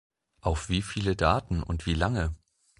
[0.41, 2.33] Auf wie viele Daten und wie lange?